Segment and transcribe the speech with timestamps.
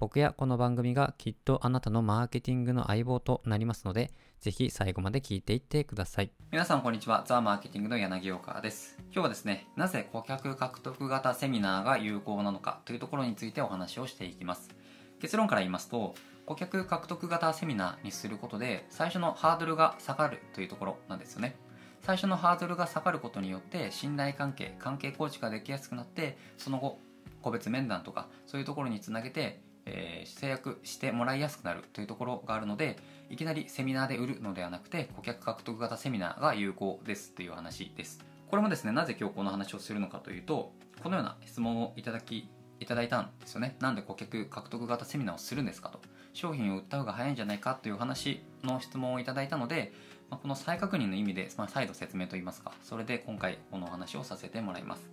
[0.00, 6.30] 僕やこの番組がきっとあなたのマーケティングの相棒となりますので、ぜひ最後まで聞いていってください。
[6.52, 7.24] 皆さんこんにちは。
[7.26, 8.96] ザ・マーケティングの柳岡です。
[9.06, 14.68] 今日はですね、なぜ顧客獲得型セミナーが有効なのかというところについてお話をしていきます。
[15.18, 16.14] 結論から言いますと、
[16.46, 21.56] 顧客獲得型セミナーにすることで、最初のハードルが下がるというところなんですよね。
[22.02, 27.00] 最初のハードルが下がることによって信頼関係関係構築ができやすくなってその後
[27.42, 32.98] 個別面談とかそういうところにつなげてえー、制約してもらいやすくなるというところがあるので
[33.30, 38.24] いきなりセミナーで売るのではなくて顧客獲得型セミナーが有効ですという話です。
[38.48, 42.48] これもですねなぜ今日この話をするのかというとこのような質問をいただき
[42.80, 43.76] いただいたんですよね。
[43.80, 46.00] なんで顧客獲得型セミナーをするんですかと。
[46.32, 49.92] 商品を売った方が早いんじゃないかという話の質問をいただいたので、
[50.30, 52.72] ま、この再確認の意味で、まあ、再度説明といいますか。
[52.82, 55.10] それで今回このお話をさせてもらいます。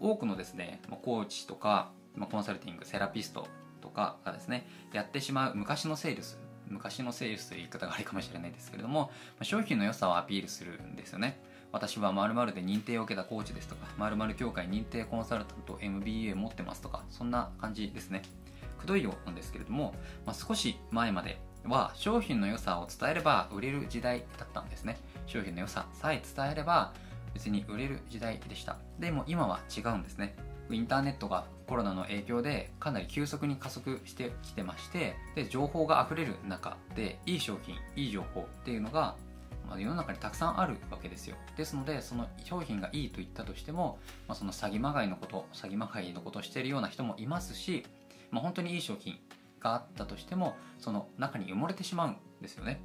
[0.00, 3.46] 多くのですねまコーチとかまコンサルティングセラピスト
[3.84, 9.10] とかがですねやってしまう昔のセールス昔のセールスという言い方があるかもしれないですけれども
[9.42, 11.38] 商品の良さをアピールするんですよね。
[11.72, 18.22] 私は〇〇で認定を受けたコーチですとか〇〇協会認定コンサルタント MBA 持ってますとかそんな感じですね。
[18.78, 19.92] くどいようなんですけれども、
[20.24, 24.98] まあ、少し前までは商品の良さを伝えれば売れる時代だったんですね。
[25.26, 26.92] 商品の良ささえ伝えれば
[27.34, 28.76] 別に売れる時代でした。
[29.00, 30.36] でも今は違うんですね。
[30.70, 39.16] インターネットがコロナの影響でかなり急速に加速してきてましてで情報が溢れる中でいい商品いい情報っていうのが
[39.68, 41.36] まあ、世の中にたくさんあるわけですよ。
[41.56, 43.98] ですのでその商品がいいと言ったとしても、
[44.28, 47.84] まあ、その詐欺まがいのこと詐欺まがいのことをしているような人もいますし、
[48.30, 49.18] まあ、本当にいい商品
[49.60, 52.80] があったとしてもその中に埋もれてしまうんですよね。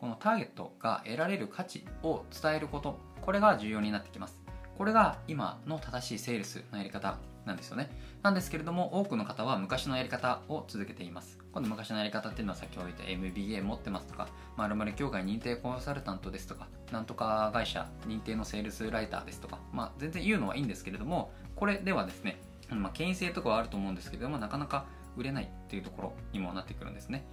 [0.00, 4.41] このターゲットが得られる価値を伝えることこれが重要になってきます。
[4.76, 7.90] これが今の正しいセールスのやり方なんですよね。
[8.22, 11.38] なんですけれども、多くの方は昔のやり方を続けています。
[11.52, 22.40] 今度昔のやり方っていうのは先ほど言った MBA 持ってますとか、〇〇協会認定コンサルタントですとか、なんとか会社認定のセールスライターですとか、まあ全然言うのはいいんですけれども、これではですね、
[22.70, 27.26] まあ権威性とかはあると思うんですけれども、なかなか売れないっていうところにもなってくるんですね。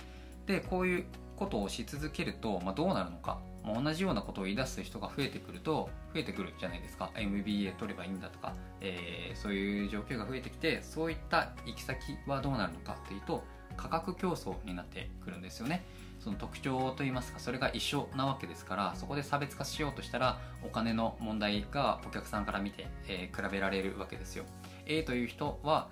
[0.45, 7.11] で、こういうことをし続けると、まあ、どうなるのかまあ、同じようなことを言い出す人が増えてくると増えてくるじゃないですか。
[7.15, 13.43] MBA 取ればいいんだとか、えー、そういう状況が増えてきてそういった行き先はどうなるのかというと
[13.77, 15.85] 価格競争になってくるんですよね。
[16.19, 24.43] その特徴といいますかそれが一緒なわけですからそこで差別化しようとしたらお金の問題がお客さんから見て、えー、比べられるわけですよ。
[24.85, 25.87] A という人は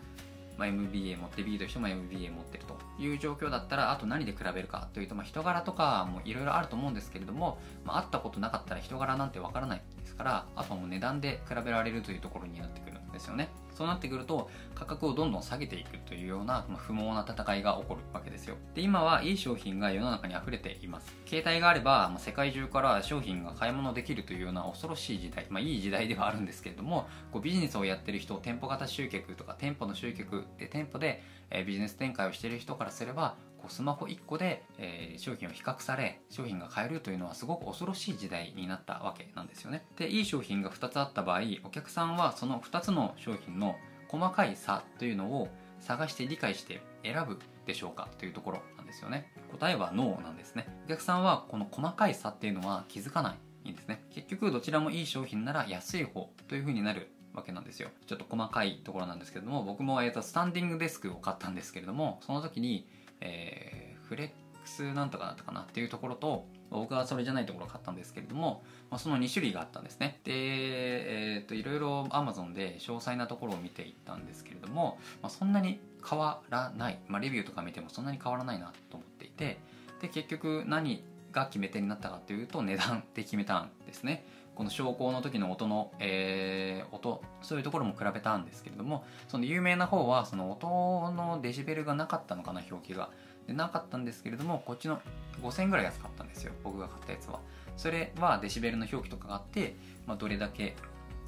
[0.58, 13.50] まあ、MBA 持って B という人も MBA 持ってるという状況だったらあと何で比べるかというと、まあ、人柄とかもいろいろあると思うんですけれども、まあ、会ったことなかったら人柄なんてわからないですからあとはもう値段で比べられるというところになってくるんですよね。
[13.76, 18.56] そうなってくると価格をどんどん下げていくというような、不毛な戦いが起こるわけですよ。
[18.74, 21.14] で今はいい商品が世の中に溢れています。
[21.28, 31.22] 携帯があれば、世界中から商品が買い物できるというような恐ろしい時代、まあ、いい時代ではあるんですけれどもこうビジネスをやってる人店舗型集客とか店舗の集客で店舗で、
[31.68, 39.86] ビジネス展開をしている人からすればこうスマホ1個で、えー、商品を比較され商品が買えるというのはすごく恐ろしい時代になったわけなんですよね。
[39.98, 43.76] でいい商品が2つあった場合お客さんはその2つの商品の
[44.08, 49.32] 細かい差というのを探して理解して選ぶでしょうかというところなんですよね。
[49.52, 50.68] 答えはノーなんですね。
[50.86, 53.36] お客さんはこの細かい差っていうのは気づかな
[53.66, 54.04] いんですね。
[54.12, 57.90] 結局どちらもいい商品なら安い方というふうになるわけなんですよ。
[58.06, 62.88] ちょっと細かいところなんですけれども僕も、えー、とスタンディングデスクを買ったんですけれどもその時に
[63.22, 64.28] えー、フレッ
[64.62, 70.20] クスなんとかだったかなっていうところと僕はそれじゃないところを買ったんですけれども、まあ、その2種類があったんですね。
[70.26, 79.58] で、えー、といろいろ Amazon で詳細なところを見ていったんですけれども、まあ、そんなに変わらない、まあ、レビューとか見てもそんなに変わらないなと思っていて
[80.02, 84.26] で結局何が決め手になったかというと値段で決めたんですね。
[84.58, 90.68] この昇降の時の音の、えー、音そういうところも比べたんですけれどもその有名な方はその音
[91.12, 93.10] のデシベルがなかったのかな表記が。
[93.46, 95.00] でなかったんですけれどもこっちの
[95.42, 97.40] 5000ぐらい安かったんですよ僕が買ったやつは。
[97.78, 99.76] それはデシベルの表記とかがあって、
[100.06, 100.76] まあ、どれだけ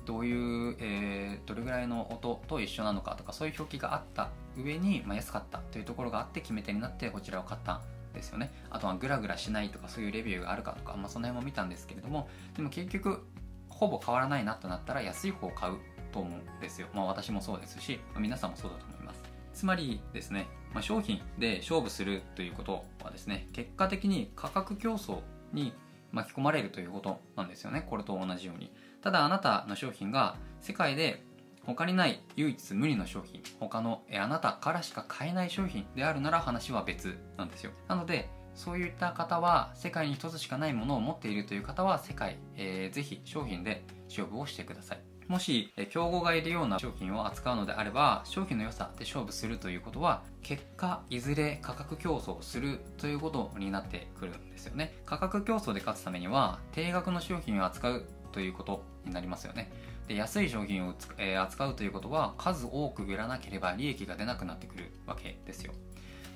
[0.06, 7.80] どういう、えー、どれぐらいの音と一緒なのかとかそういう表記があった上に、まあ、安かったというところがあって決め手になってこちらを買った。
[8.14, 8.52] ですよね。
[8.70, 13.26] あとはグラグラしないとかそういうレビューがあるかとか、まあ、その辺も見たんですけれどもでも結局
[13.68, 15.78] ほぼ変わらないなとなったら安い方を買う
[16.12, 16.88] と思うんですよ。
[16.94, 19.22] まあ私もそうですし、まあ、皆さんもそうだと思います。
[19.54, 25.20] つまりですね、まあ、商品で勝負するということはですね結果的に価格競争
[25.54, 25.74] に
[26.12, 27.86] 巻き込まれるということなんですよね。
[27.90, 28.72] これと同じように。
[29.02, 31.24] ただあなたの商品が世界で
[31.66, 37.72] 他にない唯一無二の商品他のあなたからしか買えない商品であるなら話は別なんですよ。
[37.88, 45.00] なのでそういった方は世界に一つしかないものを持っているという方は世界、えー、ぜひ商品で勝負をしてください。
[45.30, 54.96] もし、競合がいるような商品を扱うのであれば商品の良さで勝負するということは結果いずれ価格競争をするということになってくるんですよね。
[55.06, 59.72] 価格競争で勝つためには定額の商品を扱うということになりますよね。
[60.10, 65.72] で安い商品を、え、扱うということは数多く売らなければ利益が出なくなってくるわけですよ。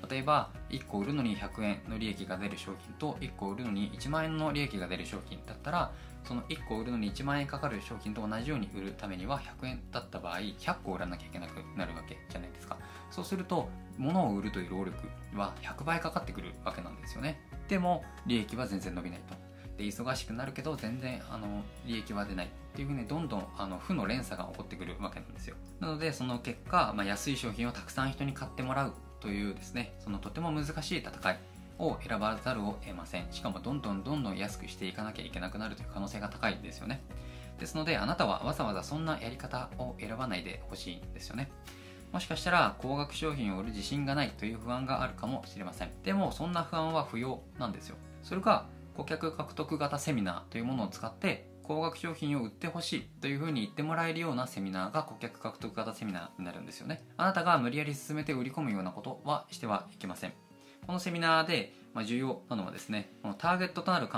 [0.08, 5.90] 例えば1個売るのに100円の利益が出る商品と1個売るのに1万円の利益が出る商品だったら
[6.22, 12.78] その1個売るのに1万円かかる商品と同じように売るためには100円だった場合100個売らなきゃいけなくなるわけじゃないですか。
[13.10, 13.68] そうすると
[13.98, 17.40] 物を売るという労力は100倍かかってくるわけなんですよね。
[17.66, 19.34] でも利益は全然伸びないと。
[19.76, 22.46] で忙しくなるけど全然あの利益は出ない。
[22.46, 25.54] っていうふうにどんどんあの負の連鎖が起こってくるわけなんですよ。
[25.78, 31.38] なのでその結果、まあ、安い商品をたくさん人に買ってもらうというですねそのとても難しい戦い
[31.78, 33.26] を選ばざるを得ません。
[33.30, 37.00] しかもどんどんどんどん安くしていかなきゃいけなくなるという可能性が高いんですよね。
[37.60, 41.48] ですのであなたはわざわざそんなやり方を選ばないでほしいんですよね。
[42.12, 45.90] もしかしたら高額商品を売る自信がないという不安があるかもしれません。
[46.02, 47.96] でもそんな不安は不要なんですよ。
[48.22, 57.04] それか顧客獲得型セミナーというものを使って高額商品を売ってほしいというふうに言ってもらえるようなセミナーが顧客獲得型セミナーになるんですよね。
[57.16, 60.32] あなたが無理やり進めて売り込むようなことはしてはいけません。
[60.86, 61.72] このセミナーで
[62.04, 64.08] 重要なのはですねこのターゲットとなる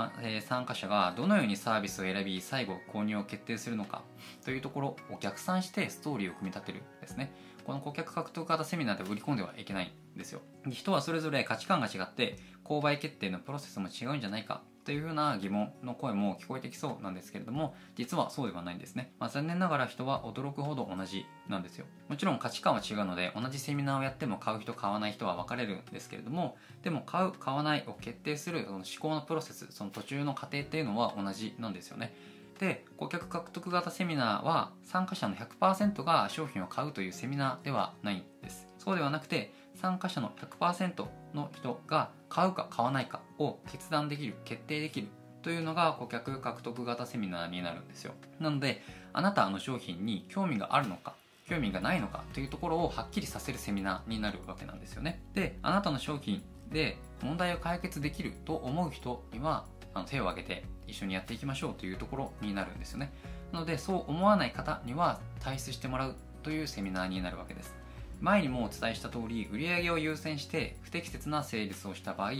[0.41, 4.01] 参加者がどのようにサービスを選び最後購入を決定するのか
[4.43, 7.31] というところを逆算してストーリーを組み立てるですね。
[7.67, 10.39] この顧客獲得型セミナーで売り込んではいけないんですよ。
[10.69, 21.85] 人はそれぞれ価値観が違って購買決定のプロセスも違うんじゃないかというふうな疑問の声も聞こえてきそうなんですけれども実はそうではないんですね、まあ、残念ながら人は驚くほど同じなんですよ。
[22.07, 32.15] もちろん価値観は違うので同じセミナーをやっても買う人買わない人は分かれるんですけれどもでも買う買わないを決定するその思考のプロセスその途中の過程っていうのは同じなんですよね。
[32.59, 38.67] で顧客獲得型セミナーは参加者の100%が商品を買うというセミナーではないんです。
[38.77, 45.07] そうではなくて参加者の100%の人が買うか買わないかを決断できる決定できる
[45.43, 48.13] というのが顧客獲得型セミナーになるんですよ。
[48.39, 48.81] なので
[49.13, 51.15] あなたの商品に興味があるのか
[51.47, 55.21] 興味がないのかというところをはっきりさせるセミナーになるわけなんですよね。
[55.33, 59.65] であなたの商品で問題を解決できると思う人には
[59.97, 63.11] あの手を挙げて一緒にやっていきましょうというところになるんですよね。
[63.51, 67.75] なのでそう思わない方には退出してもらうというセミナーになるわけです。
[68.21, 72.31] 前にもお伝えした通り売上を優先して不適切なセールスをした場合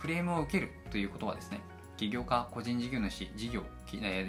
[0.00, 1.60] クレームを受けるということはですね
[1.96, 3.62] 起業家個人事業主事業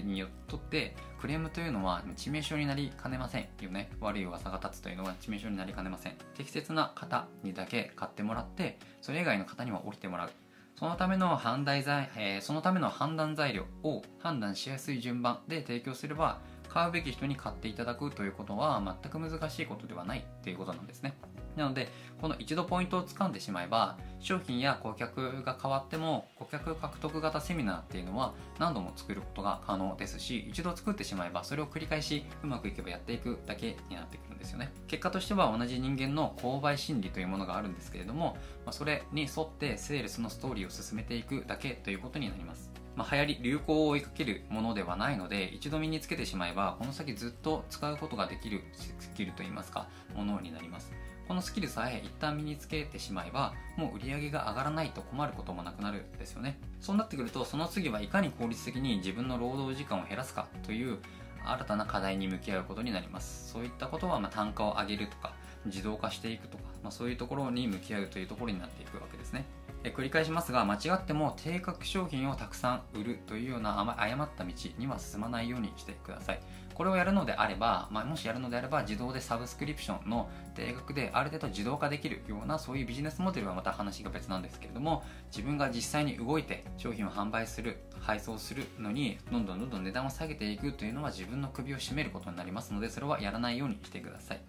[0.03, 6.13] によってクレームというのは致命傷になりかねませんよね悪い噂が立つというのは致命傷になりかねません。
[6.35, 10.29] 適切な方にだけ買ってもらってそれ以外の方には降りてもらう。
[10.77, 16.39] そのための判断材、えー、そのための判断材料を判断しやすい順番で提供すれば
[16.75, 21.13] 買うべき人に買っていただくということは全く難しいことではないということなんですね。
[21.55, 21.87] なので、
[22.19, 34.73] この一度ポイントをつかんでしまえば、商品や顧客が変わっても、顧客獲得型セミナーっていうのは何度も作ることが可能ですし、一度作ってしまえば、それを繰り返しうまくいけばやっていくだけになってくるんですよね。
[34.87, 42.74] 結果としては同じ人間の購買心理というものがあるんですけれども、まそれに沿ってセールスのストーリーを進めていくだけということになります。
[42.95, 50.91] まあ、流行り流行を追いかけるものではないので一度身につけてしまえばこの先ずっと使うことができるスキルといいますかものになります。
[51.27, 56.59] このスキルさえ一旦身につけてしまえばもう売り上げが上がらないと困ることもなくなるんですよね。
[56.79, 60.99] そうなってくるとその次はいかに効率的に自分の労働時間を減らすかという
[61.43, 63.51] 新たな課題に向き合うことになります。
[63.51, 65.33] そういったことはま単価を上げるとか
[65.65, 69.45] 自動化していくとか、まあ、そういうところに向き合うというところになっていくわけですね。
[69.85, 76.39] え繰り返しますが間違っても低価格商品をたくさん売るというような誤った道には進まないようにしてください。
[76.73, 94.41] これをやるのであれば、まあ、もしやるのであれば自動でサブスクリプションの定額である程度自動化できるようなそういうビジネスモデルはまた話が別なんですけれども自分が実際に動いて商品を販売する配送するのにどんどんどんどん値段を下げていくというのは自分の首を絞めることになりますのでそれはやらないようにしてください。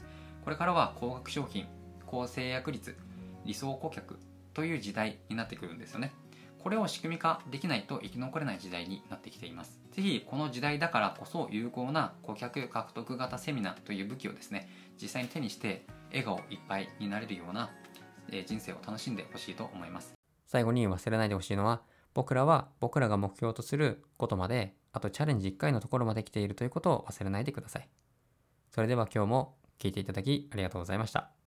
[0.43, 1.67] これからは高額商品
[2.07, 2.97] 高制約率
[3.45, 4.19] 理想顧客
[4.57, 6.13] という時代になってくるんですよね。
[6.59, 9.79] これを仕組み化できないと生き残れない時代になってきています。
[9.93, 14.69] ぜひこの時代だからこそ有効な顧客獲得型セミナーという武器をですね、
[15.01, 17.71] 実際に手にして笑顔いっぱいになれるような
[18.47, 20.15] 人生を楽しんでほしいと思います。
[20.47, 21.83] 最後に忘れないでほしいのは、
[22.15, 27.89] 僕らは僕らが目標とすることまで、あとチャレンジ1回のところまで来ているということを忘れないでください。
[28.71, 31.37] それでは今日も聞いていただきありがとうございました。